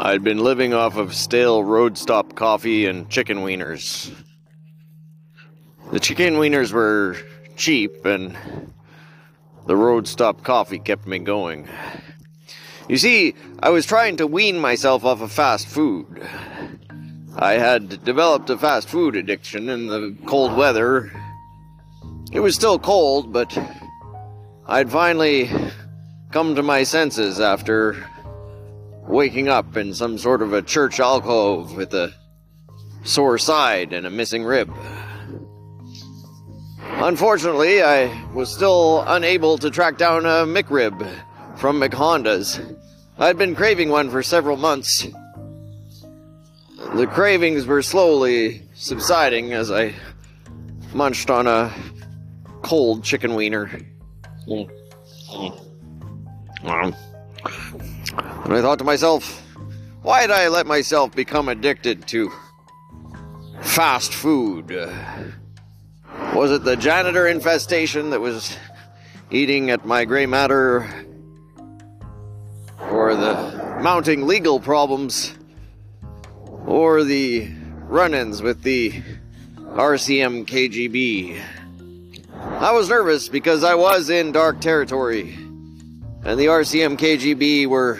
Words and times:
I'd 0.00 0.22
been 0.22 0.38
living 0.38 0.74
off 0.74 0.96
of 0.96 1.12
stale 1.12 1.64
road 1.64 1.98
stop 1.98 2.36
coffee 2.36 2.86
and 2.86 3.10
chicken 3.10 3.38
wieners. 3.38 4.14
The 5.90 5.98
chicken 5.98 6.34
wieners 6.34 6.72
were 6.72 7.16
cheap, 7.56 8.06
and 8.06 8.38
the 9.66 9.74
road 9.74 10.06
stop 10.06 10.44
coffee 10.44 10.78
kept 10.78 11.08
me 11.08 11.18
going. 11.18 11.68
You 12.88 12.96
see, 12.96 13.34
I 13.60 13.70
was 13.70 13.86
trying 13.86 14.18
to 14.18 14.28
wean 14.28 14.60
myself 14.60 15.04
off 15.04 15.20
of 15.20 15.32
fast 15.32 15.66
food. 15.66 16.24
I 17.34 17.54
had 17.54 18.04
developed 18.04 18.50
a 18.50 18.56
fast 18.56 18.88
food 18.88 19.16
addiction 19.16 19.68
in 19.68 19.88
the 19.88 20.16
cold 20.26 20.56
weather. 20.56 21.10
It 22.30 22.38
was 22.38 22.54
still 22.54 22.78
cold, 22.78 23.32
but 23.32 23.58
I'd 24.64 24.92
finally 24.92 25.50
come 26.30 26.54
to 26.54 26.62
my 26.62 26.84
senses 26.84 27.40
after 27.40 28.06
waking 29.08 29.48
up 29.48 29.76
in 29.76 29.94
some 29.94 30.18
sort 30.18 30.42
of 30.42 30.52
a 30.52 30.62
church 30.62 31.00
alcove 31.00 31.74
with 31.74 31.94
a 31.94 32.12
sore 33.04 33.38
side 33.38 33.92
and 33.92 34.06
a 34.06 34.10
missing 34.10 34.44
rib. 34.44 34.70
Unfortunately, 36.80 37.82
I 37.82 38.24
was 38.32 38.52
still 38.52 39.02
unable 39.06 39.56
to 39.58 39.70
track 39.70 39.98
down 39.98 40.26
a 40.26 40.44
McRib 40.44 41.08
from 41.56 41.80
McHonda's. 41.80 42.60
I'd 43.18 43.38
been 43.38 43.54
craving 43.54 43.88
one 43.88 44.10
for 44.10 44.22
several 44.22 44.56
months. 44.56 45.06
The 46.94 47.06
cravings 47.06 47.66
were 47.66 47.82
slowly 47.82 48.62
subsiding 48.74 49.52
as 49.52 49.70
I 49.70 49.94
munched 50.92 51.30
on 51.30 51.46
a 51.46 51.72
cold 52.62 53.04
chicken 53.04 53.34
wiener. 53.34 53.68
Mm. 54.46 54.70
Mm. 55.30 55.60
Mm. 56.62 56.96
And 57.44 58.54
I 58.54 58.60
thought 58.60 58.78
to 58.78 58.84
myself, 58.84 59.42
why 60.02 60.22
did 60.22 60.30
I 60.30 60.48
let 60.48 60.66
myself 60.66 61.14
become 61.14 61.48
addicted 61.48 62.06
to 62.08 62.32
fast 63.60 64.12
food? 64.12 64.70
Was 66.34 66.50
it 66.50 66.64
the 66.64 66.76
janitor 66.76 67.26
infestation 67.26 68.10
that 68.10 68.20
was 68.20 68.56
eating 69.30 69.70
at 69.70 69.84
my 69.84 70.04
gray 70.04 70.26
matter? 70.26 70.88
Or 72.90 73.14
the 73.14 73.78
mounting 73.82 74.26
legal 74.26 74.60
problems? 74.60 75.34
Or 76.66 77.04
the 77.04 77.50
run 77.82 78.14
ins 78.14 78.42
with 78.42 78.62
the 78.62 79.02
RCM 79.58 80.46
KGB? 80.46 81.42
I 82.34 82.72
was 82.72 82.88
nervous 82.88 83.28
because 83.28 83.64
I 83.64 83.74
was 83.74 84.10
in 84.10 84.32
dark 84.32 84.60
territory, 84.60 85.36
and 86.24 86.38
the 86.38 86.46
RCM 86.46 86.98
KGB 86.98 87.66
were 87.66 87.98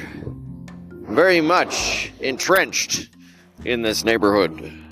very 1.09 1.41
much 1.41 2.13
entrenched 2.21 3.11
in 3.65 3.83
this 3.83 4.05
neighborhood. 4.05 4.88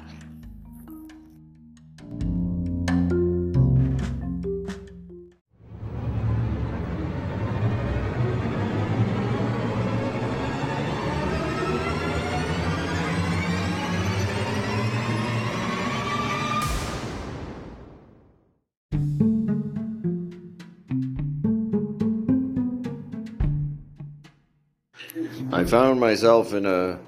I 25.53 25.65
found 25.65 26.01
myself 26.01 26.53
in 26.53 26.67
a 26.67 26.99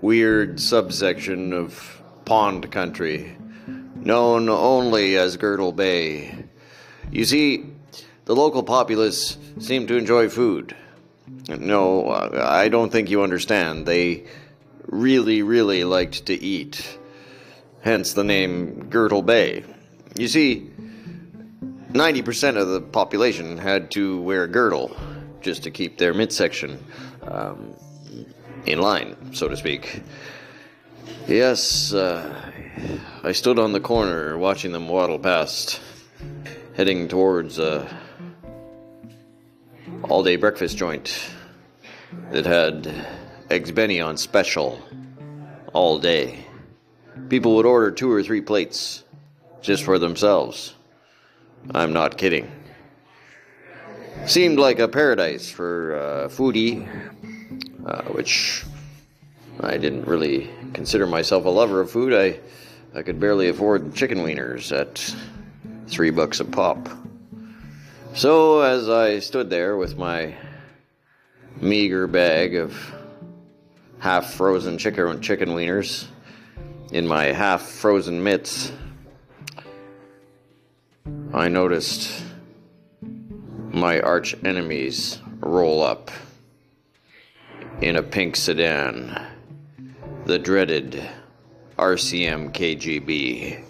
weird 0.00 0.60
subsection 0.60 1.54
of 1.54 2.02
pond 2.26 2.70
country, 2.70 3.34
known 3.94 4.50
only 4.50 5.16
as 5.16 5.38
Girdle 5.38 5.72
Bay. 5.72 6.44
You 7.10 7.24
see, 7.24 7.64
the 8.26 8.36
local 8.36 8.62
populace 8.62 9.38
seem 9.58 9.86
to 9.86 9.96
enjoy 9.96 10.28
food. 10.28 10.76
No, 11.48 12.10
I 12.10 12.68
don't 12.68 12.90
think 12.90 13.08
you 13.08 13.22
understand. 13.22 13.86
They 13.86 14.24
really, 14.86 15.42
really 15.42 15.84
liked 15.84 16.26
to 16.26 16.34
eat. 16.34 16.98
Hence 17.80 18.12
the 18.12 18.24
name 18.24 18.90
Girdle 18.90 19.22
Bay. 19.22 19.64
You 20.14 20.28
see, 20.28 20.70
90% 21.92 22.58
of 22.58 22.68
the 22.68 22.82
population 22.82 23.56
had 23.56 23.90
to 23.92 24.20
wear 24.20 24.44
a 24.44 24.48
girdle 24.48 24.94
just 25.40 25.62
to 25.64 25.70
keep 25.70 25.98
their 25.98 26.14
midsection 26.14 26.82
um, 27.22 27.74
in 28.66 28.80
line, 28.80 29.34
so 29.34 29.48
to 29.48 29.56
speak. 29.56 30.02
Yes, 31.26 31.92
uh, 31.92 32.52
I 33.22 33.32
stood 33.32 33.58
on 33.58 33.72
the 33.72 33.80
corner 33.80 34.38
watching 34.38 34.72
them 34.72 34.88
waddle 34.88 35.18
past, 35.18 35.80
heading 36.74 37.08
towards 37.08 37.58
a 37.58 37.88
all 40.04 40.22
day 40.22 40.36
breakfast 40.36 40.76
joint 40.76 41.30
that 42.30 42.46
had 42.46 42.90
eggs 43.50 43.72
Benny 43.72 44.00
on 44.00 44.16
special 44.16 44.80
all 45.72 45.98
day. 45.98 46.44
People 47.28 47.56
would 47.56 47.66
order 47.66 47.90
two 47.90 48.10
or 48.10 48.22
three 48.22 48.40
plates 48.40 49.02
just 49.60 49.82
for 49.82 49.98
themselves. 49.98 50.74
I'm 51.74 51.92
not 51.92 52.16
kidding. 52.16 52.50
Seemed 54.28 54.58
like 54.58 54.78
a 54.78 54.86
paradise 54.86 55.50
for 55.50 55.96
uh, 55.96 56.28
foodie, 56.28 56.86
uh, 57.86 58.02
which 58.12 58.62
I 59.60 59.78
didn't 59.78 60.06
really 60.06 60.50
consider 60.74 61.06
myself 61.06 61.46
a 61.46 61.48
lover 61.48 61.80
of 61.80 61.90
food. 61.90 62.12
I, 62.12 62.38
I 62.94 63.00
could 63.00 63.18
barely 63.18 63.48
afford 63.48 63.94
chicken 63.94 64.18
wieners 64.18 64.70
at 64.70 65.14
three 65.88 66.10
bucks 66.10 66.40
a 66.40 66.44
pop. 66.44 66.90
So 68.12 68.60
as 68.60 68.90
I 68.90 69.20
stood 69.20 69.48
there 69.48 69.78
with 69.78 69.96
my 69.96 70.34
meager 71.62 72.06
bag 72.06 72.54
of 72.54 72.78
half 73.98 74.34
frozen 74.34 74.76
chicken 74.76 75.22
chicken 75.22 75.48
wieners 75.48 76.06
in 76.92 77.06
my 77.06 77.32
half 77.32 77.62
frozen 77.62 78.22
mitts, 78.22 78.72
I 81.32 81.48
noticed 81.48 82.27
my 83.78 84.00
arch 84.00 84.34
enemies 84.44 85.20
roll 85.38 85.82
up 85.82 86.10
in 87.80 87.94
a 87.94 88.02
pink 88.02 88.34
sedan, 88.34 89.24
the 90.24 90.36
dreaded 90.38 91.00
RCM 91.78 92.52
KGB. 92.52 93.64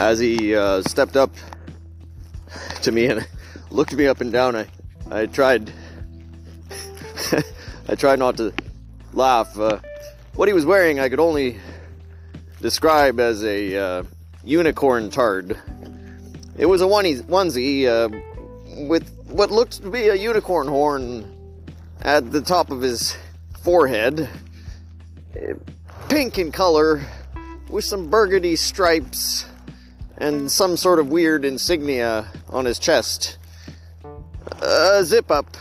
As 0.00 0.18
he 0.18 0.56
uh, 0.56 0.82
stepped 0.82 1.16
up 1.16 1.30
to 2.82 2.90
me 2.90 3.06
and 3.06 3.28
looked 3.70 3.94
me 3.94 4.08
up 4.08 4.20
and 4.20 4.32
down, 4.32 4.56
I, 4.56 4.66
I 5.10 5.26
tried 5.26 5.72
I 7.88 7.94
tried 7.94 8.18
not 8.18 8.36
to 8.38 8.52
laugh. 9.12 9.58
Uh, 9.58 9.80
what 10.34 10.48
he 10.48 10.54
was 10.54 10.64
wearing, 10.64 11.00
I 11.00 11.08
could 11.08 11.20
only 11.20 11.58
describe 12.60 13.20
as 13.20 13.44
a 13.44 13.76
uh, 13.76 14.02
unicorn 14.44 15.10
tard. 15.10 15.58
It 16.56 16.66
was 16.66 16.82
a 16.82 16.86
onesie, 16.86 17.22
onesie 17.22 17.86
uh, 17.86 18.08
with 18.86 19.10
what 19.26 19.50
looked 19.50 19.82
to 19.82 19.90
be 19.90 20.08
a 20.08 20.14
unicorn 20.14 20.68
horn 20.68 21.34
at 22.00 22.30
the 22.30 22.40
top 22.40 22.70
of 22.70 22.80
his 22.80 23.16
forehead, 23.62 24.28
pink 26.08 26.38
in 26.38 26.52
color, 26.52 27.02
with 27.68 27.84
some 27.84 28.08
burgundy 28.08 28.56
stripes 28.56 29.44
and 30.16 30.50
some 30.50 30.76
sort 30.76 30.98
of 30.98 31.08
weird 31.08 31.44
insignia 31.44 32.26
on 32.48 32.64
his 32.64 32.78
chest. 32.78 33.38
A 34.62 35.04
zip 35.04 35.30
up. 35.30 35.56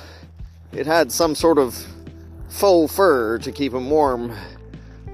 It 0.71 0.85
had 0.85 1.11
some 1.11 1.35
sort 1.35 1.57
of 1.57 1.75
faux 2.49 2.93
fur 2.93 3.37
to 3.39 3.51
keep 3.51 3.73
him 3.73 3.89
warm, 3.89 4.31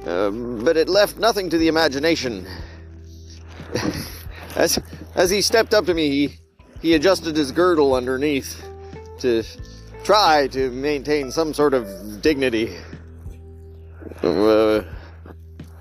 uh, 0.06 0.30
but 0.30 0.78
it 0.78 0.90
left 0.90 1.18
nothing 1.18 1.50
to 1.50 1.58
the 1.58 1.68
imagination. 1.68 2.48
as, 4.56 4.80
as 5.16 5.30
he 5.30 5.42
stepped 5.42 5.74
up 5.74 5.86
to 5.86 5.94
me, 5.94 6.10
he, 6.10 6.40
he 6.82 6.94
adjusted 6.94 7.36
his 7.36 7.52
girdle 7.52 7.94
underneath 7.94 8.64
to 9.20 9.44
try 10.04 10.48
to 10.48 10.70
maintain 10.72 11.32
some 11.32 11.54
sort 11.54 11.74
of 11.74 12.22
dignity. 12.22 12.76
Uh, 14.22 14.84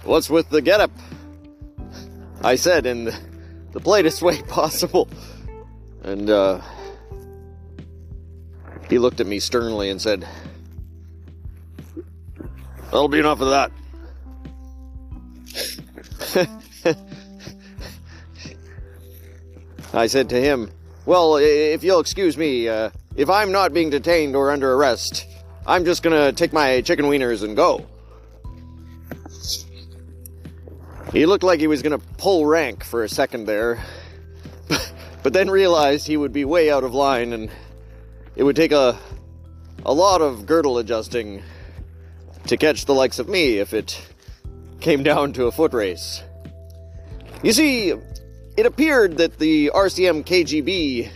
what's 0.04 0.30
with 0.30 0.48
the 0.50 0.62
getup? 0.62 0.90
I 2.42 2.56
said 2.56 2.86
in 2.86 3.04
the, 3.04 3.18
the 3.72 3.80
politest 3.80 4.22
way 4.22 4.42
possible. 4.42 5.08
And, 6.02 6.30
uh, 6.30 6.60
he 8.92 8.98
looked 8.98 9.20
at 9.20 9.26
me 9.26 9.40
sternly 9.40 9.88
and 9.88 10.02
said, 10.02 10.28
That'll 12.84 13.08
be 13.08 13.20
enough 13.20 13.40
of 13.40 13.48
that. 13.48 13.72
I 19.94 20.08
said 20.08 20.28
to 20.28 20.38
him, 20.38 20.70
Well, 21.06 21.38
if 21.38 21.82
you'll 21.82 22.00
excuse 22.00 22.36
me, 22.36 22.68
uh, 22.68 22.90
if 23.16 23.30
I'm 23.30 23.50
not 23.50 23.72
being 23.72 23.88
detained 23.88 24.36
or 24.36 24.50
under 24.50 24.74
arrest, 24.74 25.26
I'm 25.66 25.86
just 25.86 26.02
gonna 26.02 26.34
take 26.34 26.52
my 26.52 26.82
chicken 26.82 27.06
wieners 27.06 27.42
and 27.42 27.56
go. 27.56 27.86
He 31.14 31.24
looked 31.24 31.44
like 31.44 31.60
he 31.60 31.66
was 31.66 31.80
gonna 31.80 32.00
pull 32.18 32.44
rank 32.44 32.84
for 32.84 33.04
a 33.04 33.08
second 33.08 33.46
there, 33.46 33.82
but 35.22 35.32
then 35.32 35.48
realized 35.48 36.06
he 36.06 36.18
would 36.18 36.34
be 36.34 36.44
way 36.44 36.70
out 36.70 36.84
of 36.84 36.92
line 36.92 37.32
and 37.32 37.50
it 38.36 38.42
would 38.42 38.56
take 38.56 38.72
a, 38.72 38.98
a 39.84 39.92
lot 39.92 40.22
of 40.22 40.46
girdle 40.46 40.78
adjusting 40.78 41.42
to 42.46 42.56
catch 42.56 42.86
the 42.86 42.94
likes 42.94 43.18
of 43.18 43.28
me 43.28 43.58
if 43.58 43.74
it 43.74 44.00
came 44.80 45.02
down 45.12 45.32
to 45.34 45.46
a 45.46 45.52
foot 45.52 45.72
race. 45.72 46.22
You 47.42 47.52
see, 47.52 47.92
it 48.56 48.66
appeared 48.66 49.16
that 49.16 49.38
the 49.38 49.70
RCM 49.74 50.24
KGB 50.24 51.10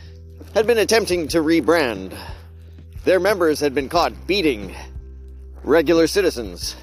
had 0.55 0.67
been 0.67 0.79
attempting 0.79 1.29
to 1.29 1.39
rebrand. 1.39 2.17
Their 3.05 3.21
members 3.21 3.61
had 3.61 3.75
been 3.75 3.89
caught 3.89 4.27
beating 4.27 4.75
regular 5.63 6.07
citizens 6.07 6.77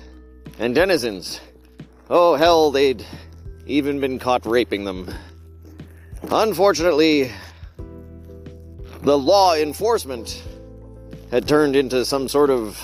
and 0.59 0.75
denizens. 0.75 1.41
Oh, 2.09 2.35
hell, 2.35 2.71
they'd 2.71 3.05
even 3.65 3.99
been 3.99 4.19
caught 4.19 4.45
raping 4.45 4.83
them. 4.83 5.13
Unfortunately, 6.29 7.31
the 9.03 9.17
law 9.17 9.53
enforcement 9.53 10.41
had 11.29 11.45
turned 11.45 11.75
into 11.75 12.05
some 12.05 12.29
sort 12.29 12.49
of 12.49 12.81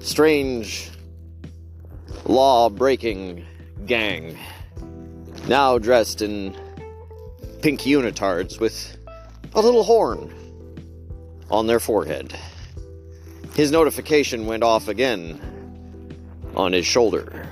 strange 0.00 0.90
law 2.24 2.70
breaking 2.70 3.44
gang, 3.84 4.38
now 5.48 5.76
dressed 5.76 6.22
in 6.22 6.56
pink 7.62 7.80
unitards 7.80 8.60
with 8.60 8.96
a 9.54 9.60
little 9.60 9.82
horn 9.82 10.32
on 11.50 11.66
their 11.66 11.80
forehead. 11.80 12.32
His 13.56 13.72
notification 13.72 14.46
went 14.46 14.62
off 14.62 14.86
again 14.86 15.40
on 16.54 16.72
his 16.72 16.86
shoulder. 16.86 17.48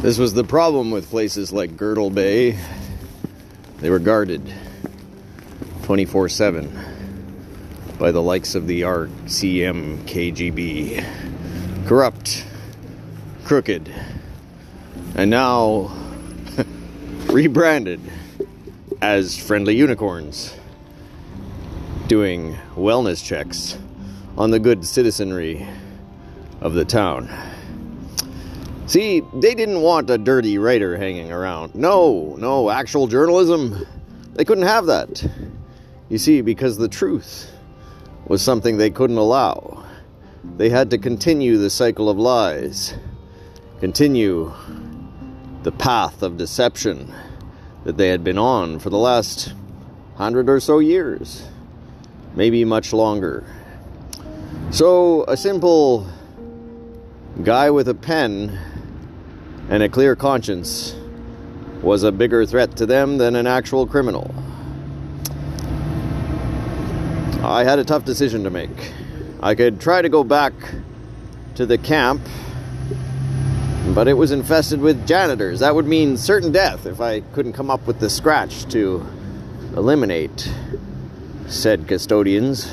This 0.00 0.16
was 0.16 0.32
the 0.32 0.44
problem 0.44 0.92
with 0.92 1.10
places 1.10 1.52
like 1.52 1.76
Girdle 1.76 2.08
Bay. 2.08 2.56
They 3.78 3.90
were 3.90 3.98
guarded 3.98 4.54
24 5.82 6.28
7 6.28 7.96
by 7.98 8.12
the 8.12 8.22
likes 8.22 8.54
of 8.54 8.68
the 8.68 8.82
RCM 8.82 10.04
KGB. 10.04 11.04
Corrupt, 11.88 12.44
crooked, 13.44 13.92
and 15.16 15.30
now 15.30 15.92
rebranded 17.26 18.00
as 19.02 19.36
friendly 19.36 19.74
unicorns, 19.74 20.54
doing 22.06 22.56
wellness 22.76 23.22
checks 23.24 23.76
on 24.36 24.52
the 24.52 24.60
good 24.60 24.86
citizenry 24.86 25.66
of 26.60 26.74
the 26.74 26.84
town. 26.84 27.28
See, 28.88 29.20
they 29.34 29.54
didn't 29.54 29.82
want 29.82 30.08
a 30.08 30.16
dirty 30.16 30.56
writer 30.56 30.96
hanging 30.96 31.30
around. 31.30 31.74
No, 31.74 32.36
no, 32.38 32.70
actual 32.70 33.06
journalism, 33.06 33.86
they 34.32 34.46
couldn't 34.46 34.64
have 34.64 34.86
that. 34.86 35.30
You 36.08 36.16
see, 36.16 36.40
because 36.40 36.78
the 36.78 36.88
truth 36.88 37.52
was 38.28 38.40
something 38.40 38.78
they 38.78 38.88
couldn't 38.88 39.18
allow. 39.18 39.84
They 40.56 40.70
had 40.70 40.88
to 40.92 40.96
continue 40.96 41.58
the 41.58 41.68
cycle 41.68 42.08
of 42.08 42.16
lies, 42.16 42.94
continue 43.78 44.54
the 45.64 45.72
path 45.72 46.22
of 46.22 46.38
deception 46.38 47.12
that 47.84 47.98
they 47.98 48.08
had 48.08 48.24
been 48.24 48.38
on 48.38 48.78
for 48.78 48.88
the 48.88 48.96
last 48.96 49.52
hundred 50.14 50.48
or 50.48 50.60
so 50.60 50.78
years, 50.78 51.46
maybe 52.34 52.64
much 52.64 52.94
longer. 52.94 53.44
So, 54.70 55.26
a 55.28 55.36
simple 55.36 56.06
guy 57.44 57.68
with 57.70 57.88
a 57.88 57.94
pen 57.94 58.58
and 59.68 59.82
a 59.82 59.88
clear 59.88 60.16
conscience 60.16 60.94
was 61.82 62.02
a 62.02 62.10
bigger 62.10 62.44
threat 62.46 62.76
to 62.76 62.86
them 62.86 63.18
than 63.18 63.36
an 63.36 63.46
actual 63.46 63.86
criminal. 63.86 64.34
I 67.42 67.64
had 67.64 67.78
a 67.78 67.84
tough 67.84 68.04
decision 68.04 68.44
to 68.44 68.50
make. 68.50 68.92
I 69.40 69.54
could 69.54 69.80
try 69.80 70.02
to 70.02 70.08
go 70.08 70.24
back 70.24 70.52
to 71.54 71.66
the 71.66 71.78
camp, 71.78 72.22
but 73.94 74.08
it 74.08 74.14
was 74.14 74.32
infested 74.32 74.80
with 74.80 75.06
janitors. 75.06 75.60
That 75.60 75.74
would 75.74 75.86
mean 75.86 76.16
certain 76.16 76.50
death 76.50 76.86
if 76.86 77.00
I 77.00 77.20
couldn't 77.20 77.52
come 77.52 77.70
up 77.70 77.86
with 77.86 78.00
the 78.00 78.10
scratch 78.10 78.66
to 78.72 79.06
eliminate 79.76 80.50
said 81.46 81.86
custodians. 81.86 82.70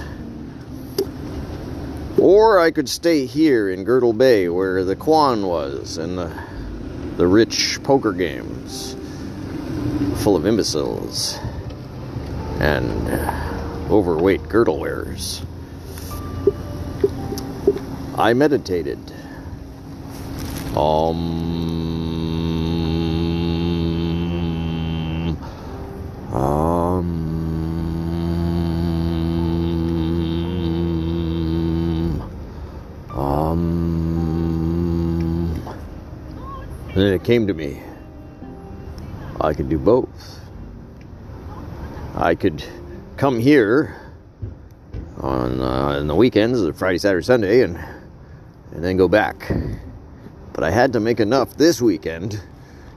Or 2.19 2.59
I 2.59 2.71
could 2.71 2.89
stay 2.89 3.25
here 3.25 3.69
in 3.69 3.83
Girdle 3.83 4.13
Bay 4.13 4.50
where 4.50 4.83
the 4.83 4.95
Quan 4.95 5.45
was 5.45 5.97
and 5.97 6.18
the 6.18 6.31
the 7.17 7.27
rich 7.27 7.79
poker 7.83 8.12
games 8.12 8.95
full 10.21 10.35
of 10.35 10.45
imbeciles 10.45 11.39
and 12.59 13.07
overweight 13.89 14.47
girdle 14.50 14.79
wearers. 14.79 15.41
I 18.17 18.33
meditated. 18.33 19.00
Um, 20.75 21.64
it 37.16 37.24
came 37.24 37.48
to 37.48 37.54
me. 37.54 37.81
I 39.40 39.54
could 39.54 39.69
do 39.69 39.80
both. 39.80 40.40
I 42.14 42.36
could 42.36 42.64
come 43.16 43.40
here 43.40 43.95
on 45.18 45.62
uh, 45.62 45.98
on 46.00 46.07
the 46.07 46.16
weekends, 46.16 46.78
Friday, 46.78 46.98
Saturday, 46.98 47.26
Sunday, 47.26 47.62
and 47.62 47.78
and 48.72 48.84
then 48.84 48.98
go 48.98 49.07
back. 49.07 49.50
But 50.54 50.64
I 50.66 50.72
had 50.72 50.94
to 50.94 51.00
make 51.00 51.19
enough 51.19 51.56
this 51.56 51.81
weekend 51.81 52.42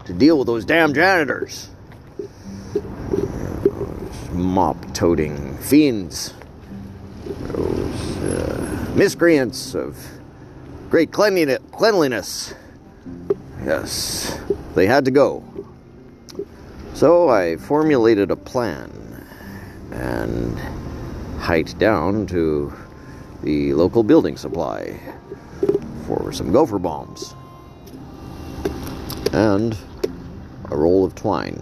to 0.05 0.13
deal 0.13 0.39
with 0.39 0.47
those 0.47 0.65
damn 0.65 0.95
janitors, 0.95 1.71
mop-toting 4.33 5.57
fiends, 5.59 6.35
those 7.25 8.17
uh, 8.19 8.93
miscreants 8.97 9.75
of 9.75 9.97
great 10.91 11.13
cleanliness. 11.13 11.59
cleanliness. 11.71 12.55
Yes, 13.69 14.41
they 14.75 14.87
had 14.87 15.05
to 15.05 15.11
go. 15.11 15.45
So 16.95 17.29
I 17.29 17.59
formulated 17.59 18.31
a 18.31 18.37
plan 18.37 18.91
and 19.93 20.59
hiked 21.39 21.79
down 21.79 22.27
to 22.29 22.73
the 23.43 23.75
local 23.75 24.03
building 24.03 24.39
supply 24.39 24.99
for 26.07 26.33
some 26.33 26.51
gopher 26.51 26.79
bombs 26.79 27.35
and 29.35 29.77
a 30.71 30.75
roll 30.75 31.05
of 31.05 31.15
twine. 31.15 31.61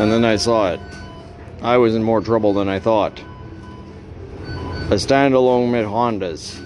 And 0.00 0.10
then 0.10 0.24
I 0.24 0.36
saw 0.36 0.72
it. 0.72 0.80
I 1.60 1.76
was 1.76 1.94
in 1.94 2.02
more 2.02 2.22
trouble 2.22 2.54
than 2.54 2.70
I 2.70 2.78
thought. 2.78 3.20
A 4.88 4.96
standalone 4.96 5.70
McHondas 5.70 6.58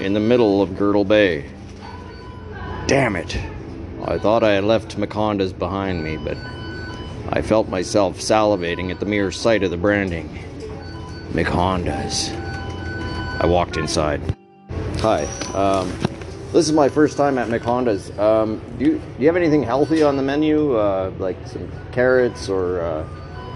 in 0.00 0.14
the 0.14 0.20
middle 0.20 0.62
of 0.62 0.78
Girdle 0.78 1.04
Bay. 1.04 1.44
Damn 2.86 3.14
it. 3.14 3.36
I 4.06 4.16
thought 4.16 4.42
I 4.42 4.52
had 4.52 4.64
left 4.64 4.96
McHondas 4.96 5.56
behind 5.56 6.02
me, 6.02 6.16
but 6.16 6.38
I 7.28 7.42
felt 7.42 7.68
myself 7.68 8.20
salivating 8.20 8.90
at 8.90 9.00
the 9.00 9.06
mere 9.06 9.30
sight 9.32 9.62
of 9.62 9.70
the 9.70 9.76
branding. 9.76 10.30
McHondas. 11.32 12.32
I 13.38 13.44
walked 13.44 13.76
inside. 13.76 14.22
Hi. 15.00 15.24
Um, 15.52 15.92
this 16.52 16.66
is 16.66 16.72
my 16.72 16.88
first 16.88 17.16
time 17.16 17.38
at 17.38 17.48
McHondas. 17.48 18.16
Um, 18.18 18.60
do, 18.78 18.84
you, 18.84 18.92
do 18.98 19.20
you 19.20 19.26
have 19.26 19.36
anything 19.36 19.62
healthy 19.62 20.02
on 20.02 20.16
the 20.16 20.22
menu? 20.22 20.76
Uh, 20.76 21.12
like 21.18 21.36
some 21.46 21.70
carrots 21.92 22.48
or 22.48 22.80
uh, 22.80 23.06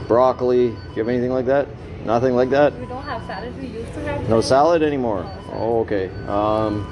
broccoli? 0.06 0.68
Do 0.68 0.74
you 0.94 0.98
have 0.98 1.08
anything 1.08 1.30
like 1.32 1.46
that? 1.46 1.66
Nothing 2.04 2.34
like 2.34 2.50
that. 2.50 2.78
We 2.78 2.86
don't 2.86 3.02
have 3.04 3.24
salad. 3.26 3.56
We 3.60 3.68
used 3.68 3.92
to 3.94 4.00
have. 4.00 4.28
No 4.28 4.40
salad. 4.40 4.82
anymore. 4.82 5.24
Oh, 5.52 5.80
okay. 5.80 6.08
Um, 6.26 6.84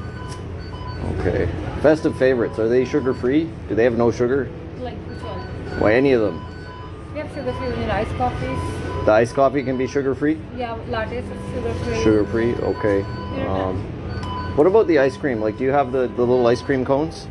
okay. 1.19 1.49
Festive 1.83 2.17
favorites. 2.17 2.59
Are 2.59 2.69
they 2.69 2.85
sugar 2.85 3.13
free? 3.13 3.51
Do 3.69 3.75
they 3.75 3.85
have 3.85 3.99
no 3.99 4.11
sugar? 4.11 4.49
Like 4.79 4.97
which 5.09 5.23
one? 5.23 5.81
Why 5.81 5.95
any 5.95 6.13
of 6.13 6.21
them? 6.21 6.47
We 7.13 7.19
have 7.19 7.29
sugar 7.35 7.53
free 7.55 7.71
vanilla 7.71 7.95
iced 7.95 8.17
coffees. 8.17 9.05
The 9.05 9.13
iced 9.13 9.35
coffee 9.35 9.63
can 9.65 9.77
be 9.77 9.87
sugar 9.87 10.15
free. 10.15 10.39
Yeah, 10.57 10.79
lattes 10.89 11.25
is 11.25 11.55
sugar 11.55 11.75
free. 11.75 12.03
Sugar 12.03 12.25
free. 12.27 12.55
Okay. 12.55 13.03
Um, 13.47 14.00
what 14.57 14.67
about 14.67 14.87
the 14.87 14.99
ice 14.99 15.17
cream? 15.17 15.41
Like, 15.41 15.59
do 15.59 15.65
you 15.65 15.71
have 15.71 15.93
the, 15.93 16.07
the 16.09 16.21
little 16.25 16.47
ice 16.47 16.63
cream 16.63 16.85
cones? 16.85 17.27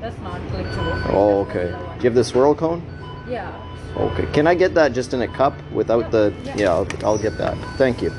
That's 0.00 0.18
not 0.20 0.40
like 0.52 0.66
sugar. 0.70 1.02
Oh, 1.08 1.40
okay. 1.48 1.68
Do 1.70 2.02
you 2.02 2.04
have 2.04 2.14
the 2.14 2.24
swirl 2.24 2.54
cone? 2.54 2.82
Yeah. 3.28 3.52
Okay. 3.96 4.26
Can 4.32 4.46
I 4.46 4.54
get 4.54 4.74
that 4.74 4.92
just 4.92 5.14
in 5.14 5.22
a 5.22 5.28
cup 5.28 5.54
without 5.72 6.00
Yeah, 6.04 6.08
the? 6.10 6.34
yeah. 6.44 6.56
Yeah, 6.56 6.70
I'll, 6.72 6.88
I'll 7.04 7.18
get 7.18 7.38
that. 7.38 7.56
Thank 7.76 8.02
you. 8.02 8.12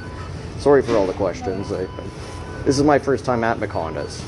Sorry 0.59 0.81
for 0.81 0.95
all 0.97 1.05
the 1.05 1.13
questions. 1.13 1.71
I, 1.71 1.83
I- 1.83 1.87
this 2.65 2.77
is 2.77 2.83
my 2.83 2.99
first 2.99 3.23
time 3.23 3.43
at 3.45 3.57
McHondas. 3.59 4.21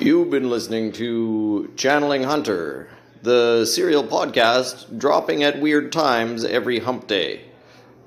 You've 0.00 0.30
been 0.30 0.48
listening 0.48 0.92
to 0.92 1.70
Channeling 1.76 2.22
Hunter, 2.22 2.88
the 3.22 3.66
serial 3.66 4.02
podcast 4.02 4.98
dropping 4.98 5.42
at 5.42 5.60
weird 5.60 5.92
times 5.92 6.42
every 6.42 6.78
hump 6.78 7.06
day, 7.06 7.42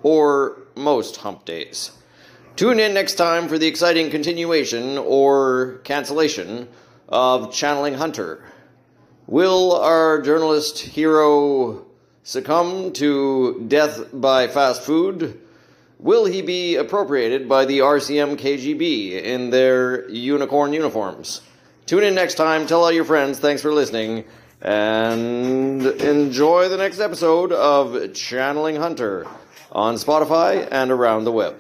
or 0.02 0.58
most 0.74 1.18
hump 1.18 1.46
days. 1.46 1.92
Tune 2.56 2.80
in 2.80 2.96
next 2.96 3.14
time 3.14 3.48
for 3.48 3.60
the 3.60 3.68
exciting 3.68 4.10
continuation 4.10 4.98
or 4.98 5.82
cancellation 5.84 6.68
of 7.10 7.54
Channeling 7.54 7.94
Hunter. 7.94 8.44
Will 9.28 9.74
our 9.74 10.20
journalist 10.20 10.80
hero 10.80 11.86
succumb 12.24 12.92
to 12.94 13.66
death 13.68 14.08
by 14.12 14.48
fast 14.48 14.82
food? 14.82 15.40
Will 16.00 16.26
he 16.26 16.42
be 16.42 16.76
appropriated 16.76 17.48
by 17.48 17.66
the 17.66 17.80
RCM 17.80 18.36
KGB 18.36 19.22
in 19.22 19.52
their 19.52 20.10
unicorn 20.10 20.74
uniforms? 20.74 21.42
Tune 21.86 22.04
in 22.04 22.16
next 22.16 22.36
time. 22.36 22.66
Tell 22.66 22.84
all 22.84 22.92
your 22.92 23.06
friends. 23.06 23.40
Thanks 23.40 23.62
for 23.62 23.74
listening. 23.74 24.24
And 24.62 25.86
enjoy 25.86 26.70
the 26.70 26.78
next 26.78 27.00
episode 27.00 27.52
of 27.52 28.14
Channeling 28.14 28.78
Hunter 28.78 29.28
on 29.72 29.96
Spotify 29.96 30.66
and 30.72 30.92
around 30.92 31.26
the 31.26 31.34
web. 31.34 31.60